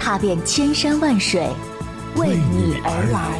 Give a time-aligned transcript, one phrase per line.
[0.00, 1.46] 踏遍千山万水，
[2.16, 3.38] 为你而来。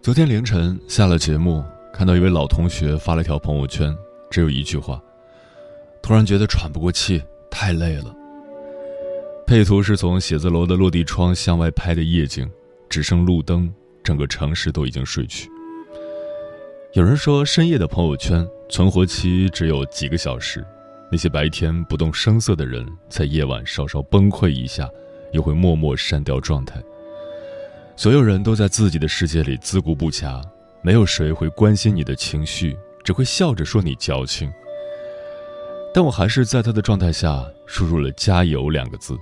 [0.00, 3.94] 昨天凌晨下了节目，看到一位老同学发了条朋友圈，
[4.34, 5.00] 只有一句话
[6.02, 8.12] ：“突然觉得喘不过气，太累了。”
[9.46, 12.50] 配图是从写字楼的落地窗向外拍的夜景，
[12.88, 13.72] 只剩路灯，
[14.02, 15.48] 整个城市都已经睡去。
[16.94, 20.66] 有人说，深夜的朋友圈存活期只有几个小时，
[21.12, 24.90] 那些白天不动声色的人，在夜晚稍稍崩溃一下，
[25.30, 26.82] 又会默默删掉状态。
[27.94, 30.42] 所有人都在自己的世界里自顾不暇，
[30.82, 34.50] 没有谁会关心你的情绪，只会笑着说你矫情。
[35.92, 39.16] 但我还是在他的状态下输入了“加油”两个字，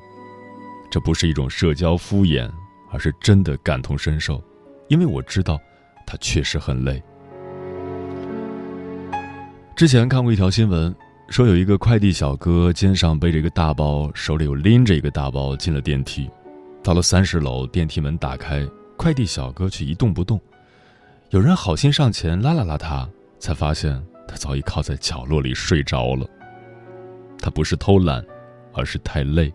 [0.90, 2.50] 这不是一种社交敷衍，
[2.90, 4.42] 而是真的感同身受，
[4.88, 5.60] 因为我知道
[6.06, 7.02] 他确实很累。
[9.76, 10.94] 之前看过一条新闻，
[11.28, 16.30] 说有一个快递小哥肩上背着一个大包，手里又拎着一个大包进了电梯。
[16.82, 18.66] 到了三十楼，电梯门打开，
[18.96, 20.40] 快递小哥却一动不动。
[21.30, 23.08] 有人好心上前拉了拉他，
[23.42, 26.24] 才发现他早已靠在角落里睡着了。
[27.40, 28.24] 他不是偷懒，
[28.72, 29.52] 而是太累。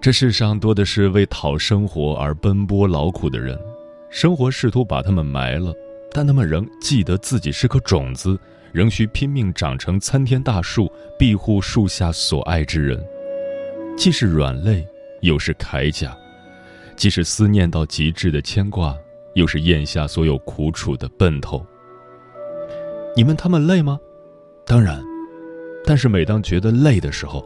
[0.00, 3.58] 这世上多的是为讨生活而奔波劳苦的人，
[4.08, 5.74] 生活试图把他们埋了，
[6.12, 8.38] 但他们仍记得自己是颗种子，
[8.70, 10.88] 仍需拼命长成参天大树，
[11.18, 13.04] 庇护树下所爱之人。
[13.98, 14.86] 既是软肋。
[15.22, 16.16] 又是铠甲，
[16.94, 18.94] 既是思念到极致的牵挂，
[19.34, 21.66] 又是咽下所有苦楚的奔头。
[23.16, 23.98] 你问他们累吗？
[24.66, 25.02] 当然，
[25.86, 27.42] 但是每当觉得累的时候，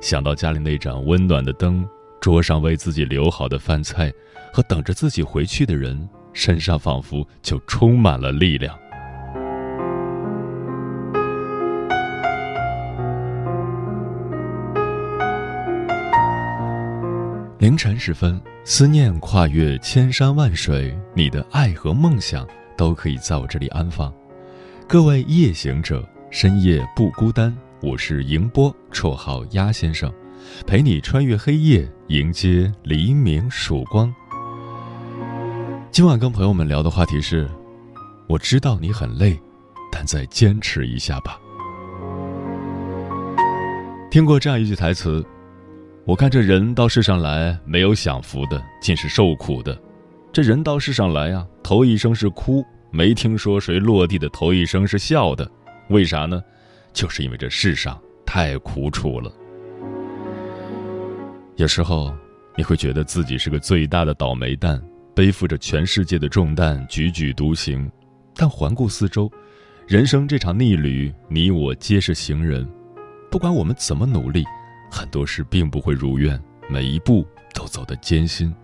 [0.00, 1.86] 想到家里那盏温暖的灯，
[2.18, 4.10] 桌上为自己留好的饭菜，
[4.54, 8.74] 和等着自己回去的人，身上仿佛就充满了力量。
[17.58, 22.48] 凌晨时分，思念跨越千山万水，你的爱和梦想
[22.78, 24.10] 都可以在我这里安放。
[24.92, 27.50] 各位夜行者，深夜不孤单。
[27.80, 30.12] 我是迎波，绰号鸭先生，
[30.66, 34.14] 陪你穿越黑夜，迎接黎明曙光。
[35.90, 37.48] 今晚跟朋友们聊的话题是：
[38.28, 39.40] 我知道你很累，
[39.90, 41.40] 但再坚持一下吧。
[44.10, 45.24] 听过这样一句台词。
[46.04, 49.74] 我看这人到世上来，没有享福的，尽是受苦的。
[50.34, 55.50] 这人到世上来啊，头一声是哭，没听说谁落地的头一声是笑的。
[55.88, 56.40] 为啥呢？
[56.92, 59.32] 就是因为这世上太苦楚了。
[61.56, 62.14] 有时候
[62.56, 64.80] 你会觉得自己是个最大的倒霉蛋，
[65.14, 67.90] 背负着全世界的重担，踽踽独行。
[68.34, 69.30] 但环顾四周，
[69.86, 72.68] 人生这场逆旅，你我皆是行人。
[73.30, 74.44] 不管我们怎么努力。
[74.90, 76.38] 很多事并不会如愿，
[76.68, 78.54] 每一步都走得艰辛。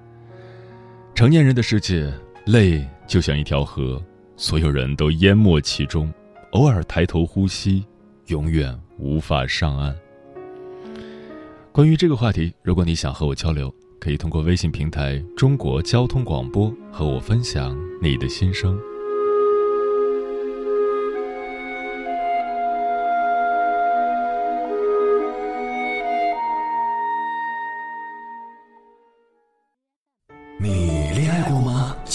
[1.14, 2.12] 成年人的世界，
[2.44, 4.02] 累就像一条河，
[4.40, 6.14] 所有人都淹没其中，
[6.52, 7.84] 偶尔抬头呼吸，
[8.28, 9.92] 永远无法上岸。
[11.72, 13.68] 关于这个话题，如果你想和我交流，
[13.98, 18.78] 可以通过微信平台“中国交通广播”和我分享你的心声。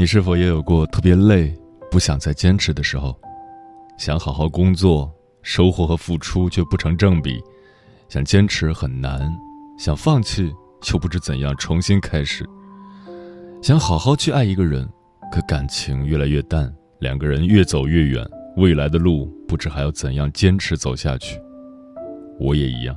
[0.00, 1.52] 你是否也有过特别累、
[1.90, 3.18] 不想再坚持的时候？
[3.98, 5.12] 想好好工作，
[5.42, 7.40] 收获和付出却不成正比；
[8.08, 9.28] 想坚持很难，
[9.76, 10.54] 想放弃
[10.92, 12.44] 又不知怎样重新开始；
[13.60, 14.88] 想好好去爱一个人，
[15.32, 18.24] 可感情越来越淡，两个人越走越远，
[18.56, 21.40] 未来的路不知还要怎样坚持走下去。
[22.38, 22.96] 我也一样。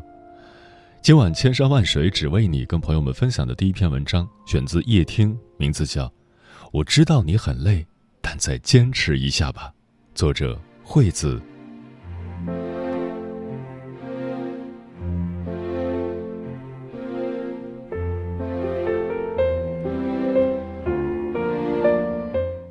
[1.02, 6.08] 今晚千山万水只为你，跟朋友们分享的第一篇文章，选自夜听，名字叫。
[6.72, 7.86] 我知道你很累，
[8.22, 9.74] 但再坚持一下吧。
[10.16, 11.42] 作者惠子。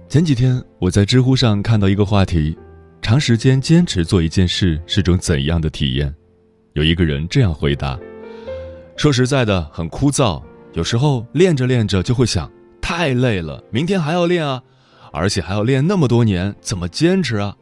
[0.08, 2.56] 前几天我在知乎上看到一个话题：
[3.02, 6.14] 长时间坚持做一件事是种怎样的体验？
[6.72, 8.00] 有一个人这样回答
[8.96, 10.42] ：“说实在的，很枯燥。
[10.72, 14.62] 有时候练着练着就会想。”太累了，明天还要练啊，
[15.12, 17.56] 而且还要练那么多年，怎么坚持啊？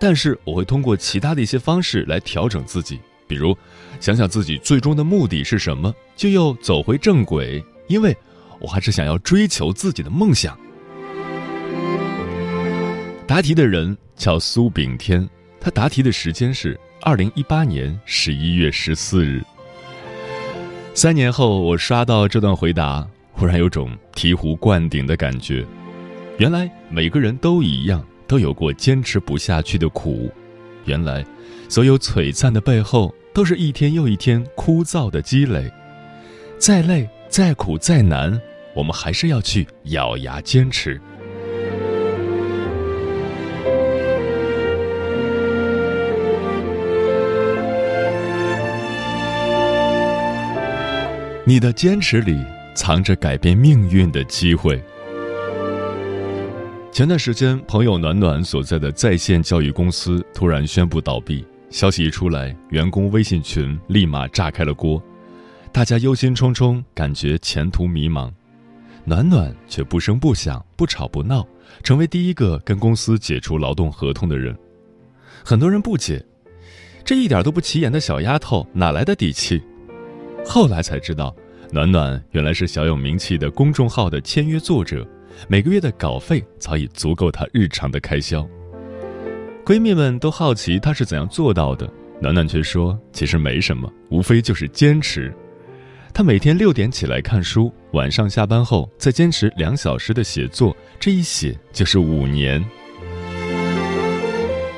[0.00, 3.56] 但是我会通过其他的一些方式来调整自己，比如
[4.00, 8.16] 想想自己最终的目的是什么，就又走回正轨，因为
[8.60, 10.58] 我还是想要追求自己的梦想。
[13.26, 15.28] 答题的人叫苏炳添，
[15.60, 19.42] 他答题的时间是二零一八年十一月十四日。
[20.94, 23.06] 三年后，我刷到这段回答。
[23.38, 25.64] 忽然有种醍醐灌顶的感觉，
[26.38, 30.28] 原来每个人都一样，都有过坚持不下去的苦。
[30.86, 31.24] 原来，
[31.68, 35.70] 所有璀璨的背后，都是一天又一天枯燥的积累。
[36.58, 38.40] 再累、再苦、再难，
[38.74, 41.00] 我们还是要去咬牙坚持。
[51.44, 52.44] 你的坚持里。
[52.74, 54.82] 藏着改变命运的机会。
[56.90, 65.00] 前段时间，朋友暖暖所在的在线教育公司突然宣布倒闭，消息一出来，员工微信群立马炸开了锅，
[65.70, 68.32] 大家忧心忡忡，感觉前途迷茫。
[69.04, 71.46] 暖暖却不声不响，不吵不闹，
[71.82, 74.56] 成为第一个跟公司解除劳动合同的人。
[75.44, 76.24] 很多人不解，
[77.04, 79.62] 这一点都不起眼的小丫头哪来的底气？
[80.44, 81.34] 后来才知道。
[81.70, 85.06] 暖暖原来是小有名气的公众号的签约作者，
[85.48, 88.48] 每个月的稿费早已足够她日常的开销。
[89.66, 91.86] 闺蜜们都好奇她是怎样做到的，
[92.22, 95.30] 暖暖却说：“其实没什么，无非就是坚持。
[96.14, 102.64] 她每天六点起来看书，晚上下班后再坚持两小时的写作，这一写就是五年。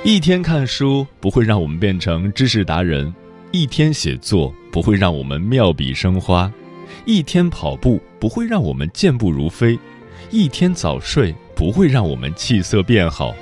[0.03, 3.15] 一天看书不会让我们变成知识达人，
[3.53, 6.53] 一天写作不会让我们妙笔生花。”
[7.05, 9.79] 一天跑步不会让我们健步如飞，
[10.31, 13.35] 一天早睡不会让我们气色变好。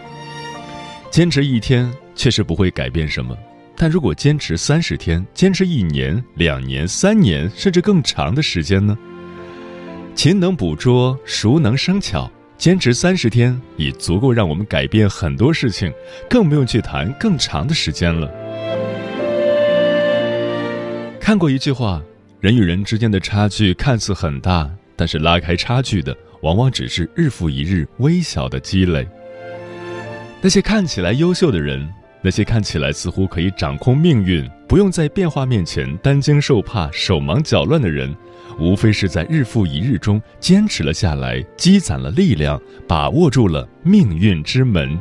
[1.11, 3.37] 坚持一天确实不会改变什么，
[3.77, 8.97] 但如果坚持三十天、坚持一年、两年、三年，甚至更长的时间呢？
[10.15, 12.31] 勤能补拙，熟能生巧。
[12.57, 15.93] 坚持三十天已足够让我们改变很多事情，
[16.29, 18.29] 更不用去谈更长的时间了。
[21.21, 22.03] 看过一句话。
[22.41, 29.05] 人与人之间的差距看似很大，但是拉开差距的往往只是日复一日微小的积累。
[30.41, 31.93] 那些看起来优秀的人，
[32.23, 38.15] 那些看起来似乎可以掌控命运、不用在变化面前担惊受怕、手忙脚乱的人，
[38.57, 44.97] 无非是在日复一日中坚持了下来，积攒了力量，把握住了命运之门。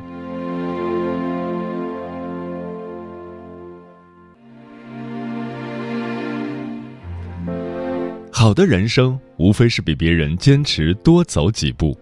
[8.47, 11.99] 好的人生无非是比别人坚持多走几步。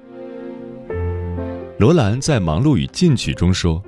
[1.80, 3.84] 罗兰在《忙碌与进取》中说：“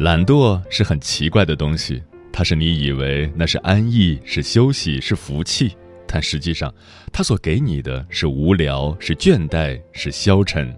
[0.00, 5.70] 懒惰是很奇怪的东西，它是你以为那是安逸、是休息、是福气，
[6.04, 6.74] 但实际上，
[7.12, 10.76] 它所给你的是无聊、是倦怠、是消沉。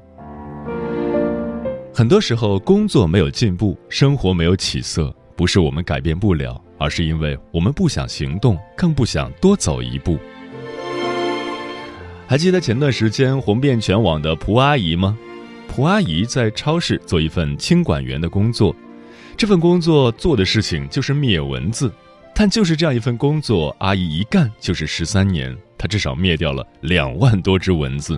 [1.94, 10.18] 很多时候，工作没有进步，生活没有起色，不是我们改变不了，而是因为我们不想行动，更不想多走一步。”
[12.30, 15.18] 还记得前段时间红遍全网的蒲阿姨吗？
[15.66, 18.72] 蒲阿姨在超市做一份清管员的工作，
[19.36, 21.92] 这份工作做的事情就是灭蚊子，
[22.32, 28.16] 但就是这样一份工作，阿姨一干就是十三年，她至少灭掉了两万多只蚊子。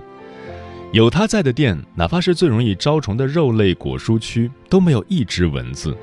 [0.93, 5.97] 有她在的店，哪怕是最容易招虫的肉类果蔬区，都没有一只蚊子。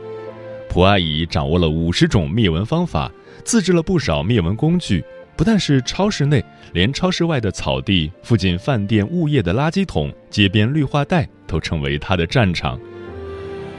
[0.68, 3.12] 蒲阿姨掌握了五十种灭蚊方法，
[3.44, 5.06] 自制了不少灭蚊工具。
[5.40, 6.44] 不但是超市内，
[6.74, 12.78] 连超市外的草地、附近饭店、物业的垃圾桶、街边绿化带都成为他的战场。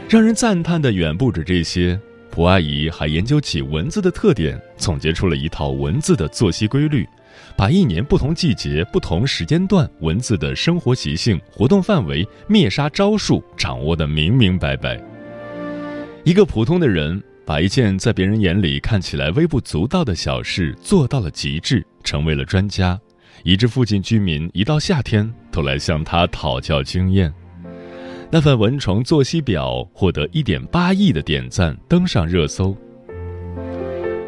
[0.08, 2.00] 让人赞叹的远不止这些，
[2.30, 7.06] 蒲阿姨还研究起蚊子的特点，总结出了一套蚊子的作息规律，
[7.58, 14.98] 把一年不同季节、不同时间段蚊子的生活习性、活动范围、灭杀招数掌握得明明白白。
[16.24, 17.22] 一个普通的人。
[17.47, 22.99] 把一件在别人眼里看起来微不足道的小事做到了极致，成为了专家，
[23.42, 27.32] 以致附近居民一到夏天都来向他讨教经验。
[28.30, 32.76] 那份蚊虫作息表获得一点八亿的点赞，登上热搜。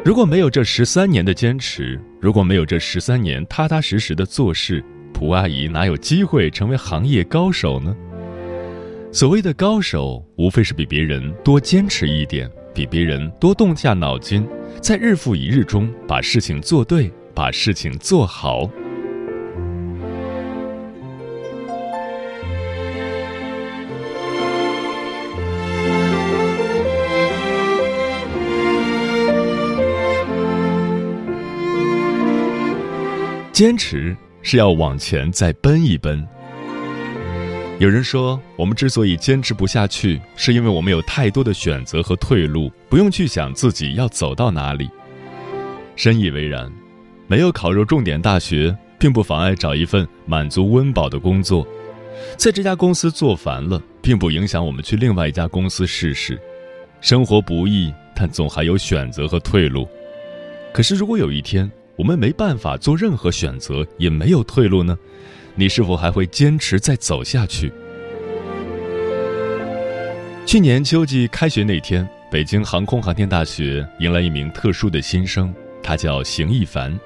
[0.03, 7.95] 如果没有这十三年的坚持，如果没有这十三年踏踏实实的做事，蒲阿姨哪有机会成为行业高手呢？
[9.13, 12.51] 所谓的高手，无非是比别人多坚持一点。
[12.73, 14.47] 比别人多动下脑筋，
[14.81, 18.69] 在日复一日中把事情做对，把事情做好。
[33.51, 36.27] 坚持是要往前再奔一奔。
[37.79, 44.89] 有人说，我们之所以坚持不下去，是因为我们有太多的选择和退路，不用去想自己要走到哪里。
[45.95, 46.71] 深以为然，
[47.27, 51.67] 没有考入重点大学，并不妨碍找一份满足温饱的工作。
[52.37, 56.39] 在这家公司做烦了，并不影响我们去另外一家公司试试。
[57.01, 59.87] 生活不易，但总还有选择和退路。
[60.71, 64.97] 可是，如果有一天我们没办法做任何选择，也没有退路呢？
[65.55, 67.71] 你是否还会坚持再走下去？
[70.45, 76.97] 去年秋季开学那天，北京航空航天大学迎来一名特殊的新生，他叫邢一凡。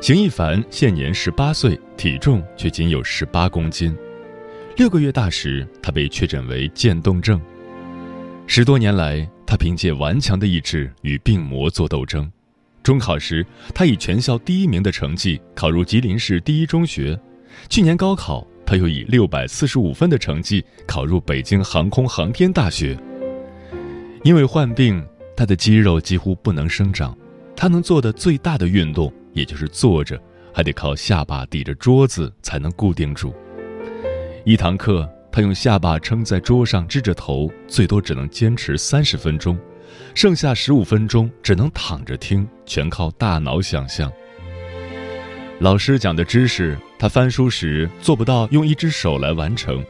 [0.00, 3.96] 邢一凡现年十八岁，体重却仅有十八公斤。
[4.76, 7.40] 六个月大时，他被确诊为渐冻症。
[8.46, 12.30] 十多年来，他凭借顽强的意志与病魔作斗争。
[12.82, 17.18] 中考时，他以全校第一名的成绩考入吉林市第一中学。
[17.68, 22.96] 去年高考，他又以六百四十五分的成绩考入北京航空航天大学。
[24.22, 25.04] 因为患病，
[25.36, 27.16] 他的肌肉几乎不能生长，
[27.56, 30.20] 他能做的最大的运动也就是坐着，
[30.52, 33.34] 还得靠下巴抵着桌子才能固定住。
[34.44, 39.58] 一堂课，他用下巴撑在桌上支着头，最多只能坚持三十分钟，
[40.14, 44.12] 剩下十五分钟只能躺着听，全靠大脑想象。
[45.62, 49.80] 老师讲的知识，他翻书时做不到用一只手来完成。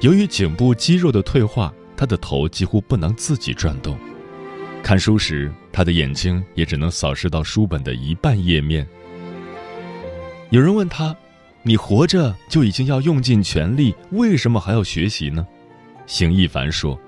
[0.00, 3.96] 由于颈部肌肉的退化，他的头几乎不能自己转动。
[4.82, 8.84] 看书时，他的眼睛也只能扫视到书本的一半页面。
[10.50, 11.14] 有人问他
[11.62, 15.46] ：“你活着就已经要用尽全力，为什么还要学习呢？”
[16.04, 16.98] 邢一凡说：“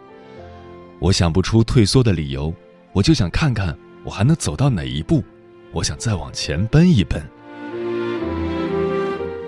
[1.01, 2.55] 我想不出退缩的理由，
[2.93, 5.25] 我就想看看我还能走到哪一步，
[5.73, 7.21] 我想再往前奔一奔。”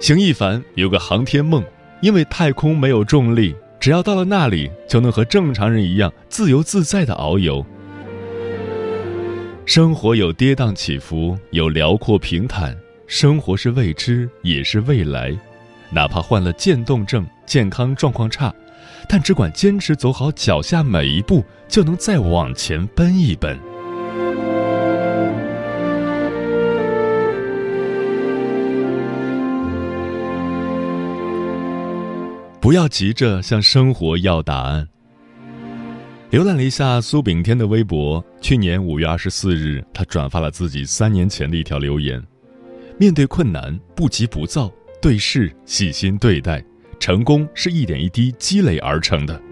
[0.01, 1.63] 邢一凡有个航天梦，
[2.01, 7.65] 因为太空没有重力，只要到了那里，就能和正常人一样自由自在的遨游。
[9.67, 12.75] 生活有跌宕起伏，有辽阔平坦，
[13.07, 15.37] 生活是未知，也是未来。
[15.91, 18.53] 哪怕患了渐冻症，健康状况差，
[19.07, 23.59] 但只管坚持走好脚下每一步，就能再往前奔一奔。
[32.71, 34.87] 不要急着向生活要答案。
[36.31, 42.23] 浏览了一下苏炳添的微博，去年五月二十四日，他转发了自己三年前的一条留言
[42.97, 44.73] ：“面对困难，不急不躁，
[45.03, 46.65] 对事细心对待，
[47.01, 49.43] 成功是一点一滴积累而成的。”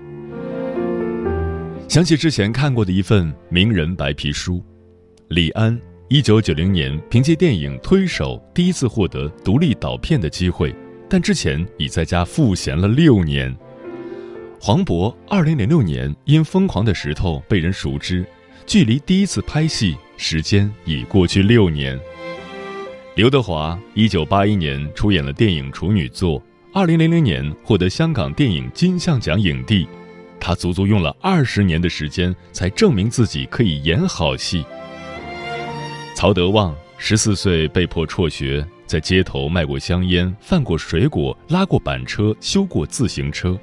[1.91, 4.65] 想起之前看过的一份名人白皮书，
[5.27, 5.77] 李安
[6.09, 10.73] 一九九零年凭借电影《推手》第一次获得独立导片的机会。
[11.09, 13.55] 但之前已在家赋闲了六年。
[14.61, 18.27] 黄渤二零零六年因《疯狂的石头》被人熟知，
[18.67, 21.99] 距离第一次拍戏时间已过去六年。
[23.15, 29.89] 刘德华一九八一年出演了电影处女作，二零零零年获得香港电影金像奖影帝。
[30.41, 34.65] 他足足用了二十年的时间，才证明自己可以演好戏。
[36.15, 43.57] 曹德旺十四岁被迫辍学，在街头卖过香烟，贩过水果，拉过板车，修过自行车。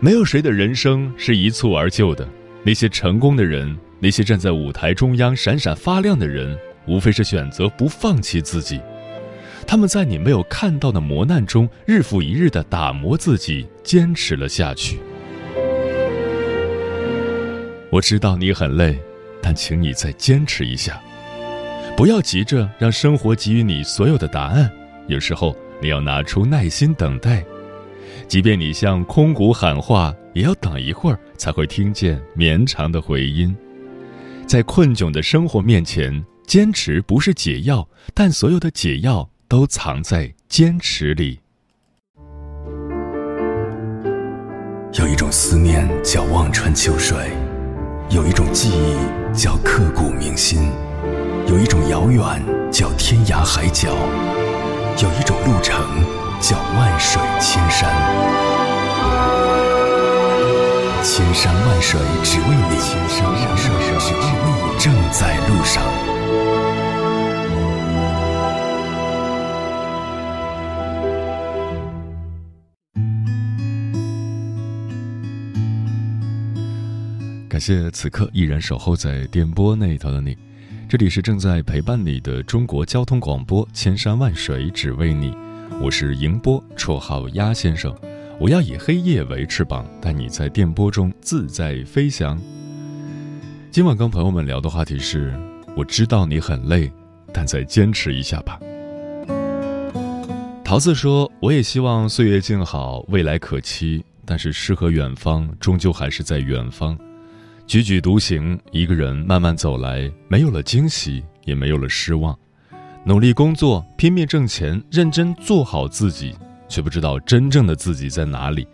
[0.00, 2.26] 没有谁的人生是一蹴而就的，
[2.64, 8.80] 那些成功的人，那些站在舞台中央闪闪发亮的人，无非是选择不放弃自己。
[9.66, 14.98] 他们在你没有看到的磨难中，日复一日的打磨自己，坚持了下去。
[17.90, 18.98] 我知道你很累，
[19.42, 20.98] 但请你再坚持一下，
[21.98, 24.70] 不要急着让生活给予你所有的答案。
[25.08, 27.44] 有时候你要拿出耐心等待，
[28.28, 33.52] 即便你向空谷喊话，也要等一会儿才会听见绵长的回音。
[34.46, 39.28] 在困窘的生活面前，坚持不是解药，但所有的解药。
[39.48, 41.40] 都藏在坚持里。
[44.92, 47.16] 有一种思念叫望穿秋水，
[48.10, 50.70] 有一种记忆叫刻骨铭心，
[51.48, 52.22] 有一种遥远
[52.70, 53.88] 叫天涯海角，
[55.02, 55.82] 有一种路程
[56.42, 57.88] 叫万水千山。
[61.02, 65.82] 千山万水只为你，千山万水只为你，正在路上。
[77.48, 80.36] 感谢此刻依然守候在电波那一头的你，
[80.88, 85.36] 这里是正在陪伴你的中国交通广播，千山万水只为你，
[85.82, 87.94] 我是迎波，绰号鸭先生，
[88.40, 92.40] 我要以黑夜为翅膀，带你在电波中自在飞翔。
[93.70, 95.38] 今晚跟朋友们聊的话题是：
[95.76, 96.90] 我知道你很累，
[97.34, 98.58] 但再坚持一下吧。
[100.64, 106.98] 桃子说：“我也希望岁月静好，未来可期，但是诗和远方终究还是在远方。”
[107.68, 112.34] 踽踽独行，一个人慢慢走来，没有了惊喜，也没有了失望。
[113.04, 116.34] 努力工作，拼命挣钱，认真做好自己，
[116.66, 118.66] 却不知道真正的自己在哪里。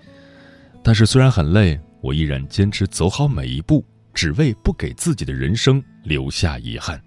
[0.80, 7.02] 但是虽然很累，我依然坚持走好每一步，只为不给自己的人生留下遗憾。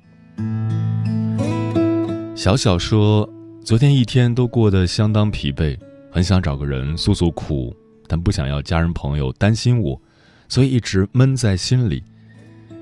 [2.36, 3.28] 小小说，
[3.64, 5.80] 昨天一天都过得相当疲惫，
[6.12, 7.74] 很想找个人诉诉苦，
[8.10, 10.02] 但不想要家人朋友担心我。
[10.48, 12.04] 所以一直闷在心里。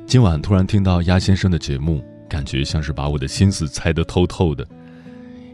[0.05, 4.65] 今晚突然听到鸭先生的节目，感觉像是把我的心思猜得透透的。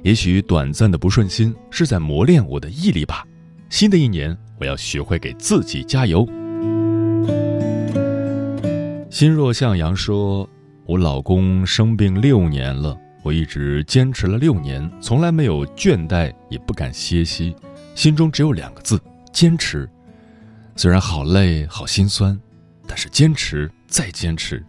[0.03, 3.25] 也许短暂的不顺心是在磨练我的毅力吧。
[3.69, 6.27] 新的一年，我要学会给自己加油。
[9.09, 10.49] 心若向阳说
[10.85, 17.55] ：“我老公生病六年了，我一直坚持了六年，从来没有倦怠，也不敢歇息，
[17.93, 18.99] 心中只有两个字：
[19.31, 19.87] 坚持。”
[20.75, 22.39] 虽然好累、好心酸，
[22.87, 24.63] 但是坚持再坚持。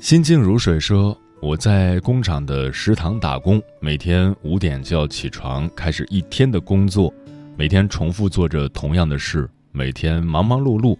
[0.00, 7.12] 心静如水说：“我在工厂的食堂打工，每天五点就要起床，开始一天的工作，
[7.56, 10.96] 每天重复做着同样的事，每天忙忙碌碌，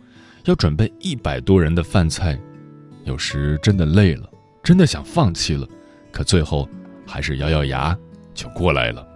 [0.46, 2.38] 要准备一百多人的饭菜。
[3.05, 4.29] 有时真的累了，
[4.62, 5.68] 真的想放弃了，
[6.11, 6.68] 可最后
[7.07, 7.96] 还是咬咬牙
[8.35, 9.07] 就过来了。”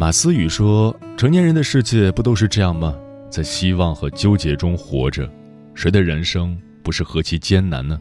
[0.00, 2.94] 马思雨说：“成年人的世界不都是这样吗？
[3.28, 5.28] 在希望和纠结中活着，
[5.74, 8.00] 谁的人生不是何其艰难呢？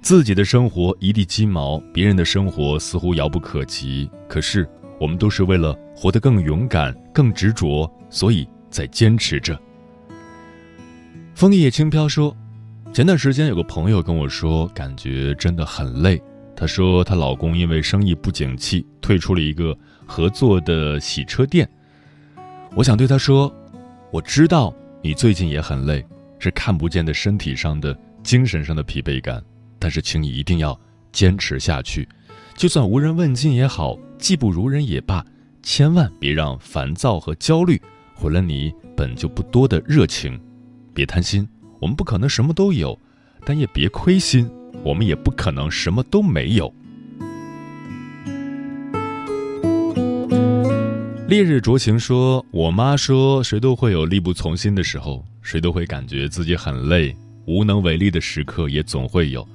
[0.00, 4.08] 自己的生活一地鸡毛，别人的生活似乎遥不可及。
[4.28, 4.64] 可是
[5.00, 9.60] 我们都是为了活得更勇敢、更执着，所以在坚持着。”
[11.34, 12.32] 枫叶轻飘说
[12.94, 16.22] ：“前段时间有个朋友跟我说，感觉真的很累。
[16.54, 19.76] 她说她老公因为生意不景气，退出了一个。”
[20.12, 21.66] 合作的洗车店，
[22.74, 23.50] 我想对他说
[24.12, 24.70] ：“我知道
[25.00, 26.04] 你最近也很累，
[26.38, 29.42] 是看不见的身体上的、精神上的疲惫感，
[29.78, 30.78] 但是请你一定要
[31.12, 32.06] 坚持下去，
[32.54, 35.24] 就算无人问津也好，技不如人也罢，
[35.62, 37.80] 千万别让烦躁和焦虑
[38.14, 40.38] 毁了你本就不多的热情。
[40.92, 41.48] 别贪心，
[41.80, 42.98] 我们不可能什么都有，
[43.46, 44.46] 但也别亏心，
[44.84, 46.70] 我们也不可能什么都没有。”
[51.32, 57.16] 烈日灼情说：“我妈说，谁都会有力不从心的时候，谁都会感觉自己很累，
[57.46, 59.48] 无能为力的时刻也总会有。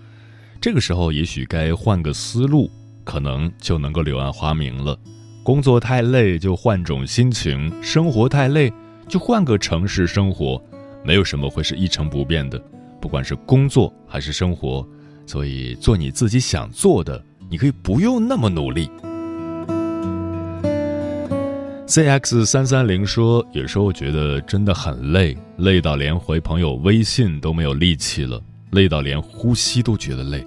[0.59, 2.67] 这个时候，也许该换个思路，
[3.03, 4.97] 可能就能够柳暗花明了。
[5.43, 8.73] 工作太累，就换种心情；生活太累，
[9.07, 10.59] 就换个城市生活。
[11.05, 12.59] 没有什么会是一成不变的，
[12.99, 14.83] 不管是工作还是生活。
[15.27, 18.89] 所以，做你自己想做的，你可以不用那么努力。”
[21.87, 30.45] Cx 三三零说，有时候觉得真的很累，累到连回朋友微信都没有力气了，累到连呼吸都觉得累，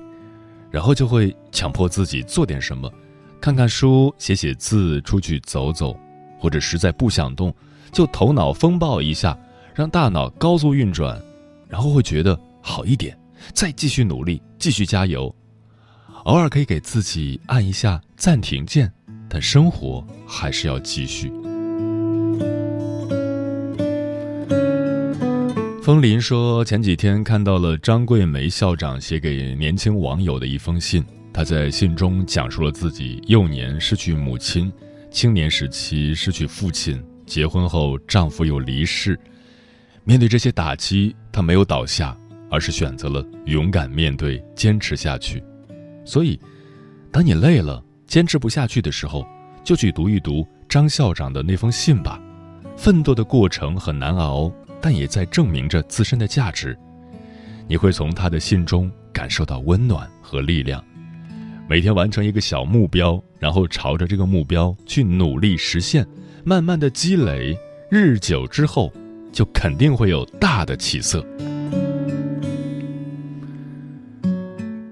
[0.70, 2.92] 然后就会强迫自己做点什么，
[3.40, 5.98] 看看书、写写字、出去走走，
[6.38, 7.54] 或者实在不想动，
[7.90, 9.34] 就头脑风暴一下，
[9.74, 11.18] 让大脑高速运转，
[11.68, 13.18] 然后会觉得好一点，
[13.54, 15.34] 再继续努力，继续加油。
[16.24, 18.92] 偶尔可以给自己按一下暂停键，
[19.30, 21.32] 但生活还是要继续。
[25.80, 34.70] 风林说，前几天看到了张桂梅校长写给年轻网友的一封信，她在信中讲述了自己幼年失去母亲，
[35.10, 39.18] 青年时期失去父亲，结婚后丈夫又离世。
[40.04, 42.16] 面对这些打击，她没有倒下，
[42.50, 45.42] 而是选择了勇敢面对，坚持下去。
[46.04, 46.38] 所以，
[47.10, 49.24] 当你累了、坚持不下去的时候，
[49.62, 52.20] 就去读一读张校长的那封信吧。
[52.76, 56.76] 奋斗的过程很难熬，但也在证明着自身的价值。
[57.68, 60.84] 你会从他的信中感受到温暖和力量。
[61.68, 66.04] 每天完成一个小目标，然后朝着这个目标去努力实现，
[66.42, 67.56] 慢慢的积累，
[67.88, 68.92] 日久之后，
[69.30, 71.24] 就肯定会有大的起色。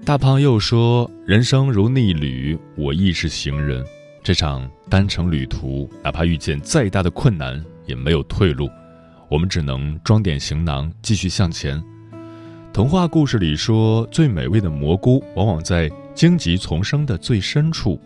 [0.09, 3.85] 大胖又说：“人生如逆旅，我亦是行人。
[4.23, 8.67] 这场单程旅途，哪怕遇见再大的困难，也没有退路。
[9.29, 11.79] 我们只能装点行囊，继续向前。”
[12.73, 18.01] 童话故事里说，最美味的蘑菇往往在荆棘丛生的最深处。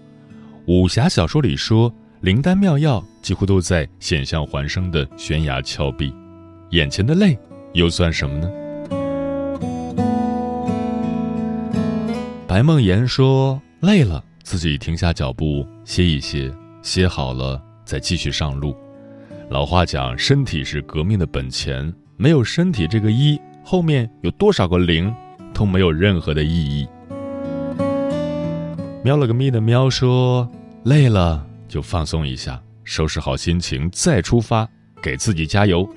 [0.67, 1.89] 武侠小说里说，
[2.19, 6.13] 灵丹妙药几乎都在险象环生的悬崖峭壁。
[6.71, 7.39] 眼前的累，
[7.71, 8.51] 又算什么呢？
[12.53, 18.77] 白梦妍说：“累了，自己停下脚步，歇一歇，歇好了再继续上路。
[19.49, 25.11] 老话讲，身体是革命的本钱，没有身体这个一，后面有多少个零，
[25.51, 26.87] 都没有任何的意义。”
[29.03, 30.47] 喵了个咪的喵说
[30.85, 34.69] ：“累了就放松一下，收拾好心情再出发，
[35.01, 35.89] 给自己加油。”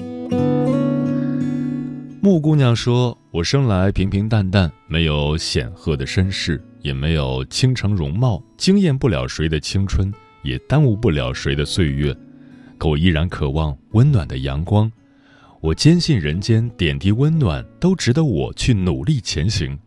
[2.23, 10.11] 木姑娘说：“我生来平平淡淡，没有显赫的身世，也没有倾城容貌，惊艳不了谁的青春，
[10.42, 12.16] 也耽误不了谁的岁月。
[12.79, 14.90] 可我依然渴望温暖的阳光。
[15.61, 19.79] 我坚信人间点滴温暖都值得我去努力前行。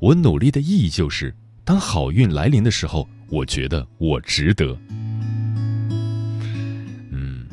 [0.00, 1.32] 我努力的意义就是，
[1.64, 4.76] 当好运来临的时候，我觉得我值得。”
[7.12, 7.46] 嗯，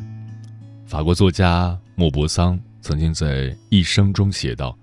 [0.88, 2.60] 法国作家莫泊桑。
[2.82, 4.76] 曾经在一生中写道：“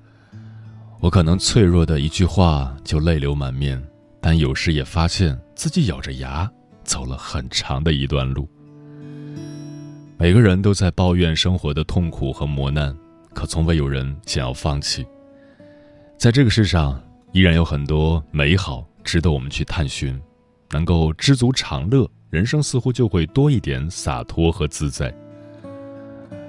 [1.02, 3.82] 我可能脆弱的一句话就泪流满面，
[4.20, 6.48] 但有时也发现自己咬着牙
[6.84, 8.48] 走了很长的一段路。”
[10.16, 12.96] 每个人都在抱怨生活的痛苦和磨难，
[13.34, 15.04] 可从未有人想要放弃。
[16.16, 20.16] 在这个世上，依然有很多美好值得我们去探寻。
[20.70, 25.12] 能够知足常乐，人生似乎就会多一点洒脱和自在。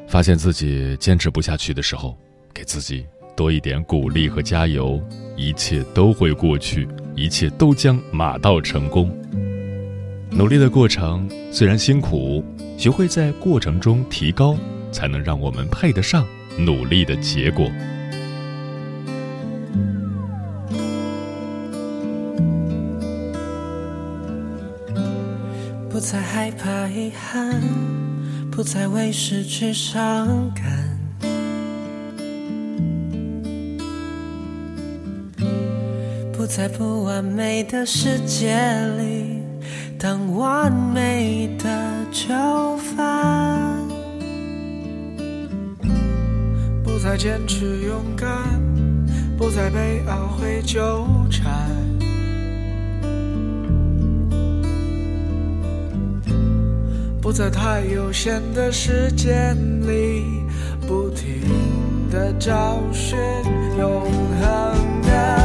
[0.08, 2.16] 发现自己坚持不下去的时候，
[2.54, 3.04] 给自己
[3.36, 5.02] 多一点鼓励和加油，
[5.36, 9.15] 一切都会过去，一切都将马到成功。
[10.30, 12.43] 努力的过程虽然辛苦，
[12.78, 14.56] 学会在过程中提高，
[14.91, 16.26] 才能让我们配得上
[16.58, 17.69] 努力的结果。
[25.89, 27.62] 不再害怕遗憾。
[28.56, 30.93] 不再为失去伤感，
[36.56, 38.56] 在不完美的世界
[39.00, 39.42] 里
[39.98, 41.66] 当完美的
[42.12, 42.32] 囚
[42.78, 43.82] 犯，
[46.84, 48.30] 不再坚持勇敢，
[49.36, 51.52] 不再被懊悔纠缠。
[57.20, 60.24] 不在太有限的时间里，
[60.88, 61.42] 不停
[62.12, 63.18] 的找寻
[63.80, 64.04] 永
[64.39, 65.43] 恒的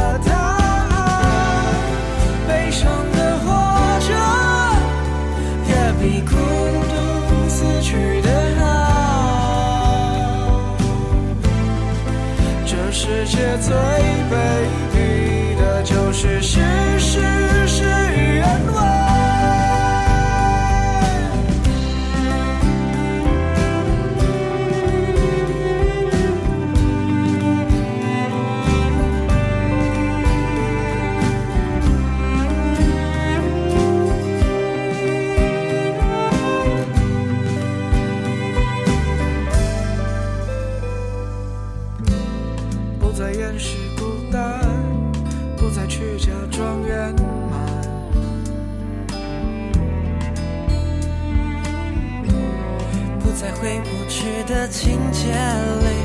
[53.41, 55.98] 在回不去的情节里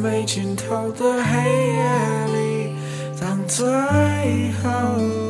[0.00, 2.72] 没尽头的黑夜里
[3.20, 3.66] 当最
[4.62, 5.27] 后